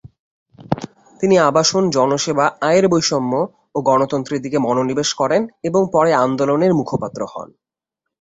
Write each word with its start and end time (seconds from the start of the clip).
তিনি 1.19 1.35
আবাসন, 1.39 1.83
জনসেবা, 1.89 2.45
আয়ের 2.61 2.85
বৈষম্য 2.87 3.33
ও 3.75 3.81
গণতন্ত্রের 3.81 4.41
দিকে 4.41 4.57
মনোনিবেশ 4.57 5.09
করেন 5.13 5.41
এবং 5.63 5.81
পরে 5.91 6.11
আন্দোলনের 6.25 6.71
মুখপাত্র 6.73 7.21
হন। 7.33 7.49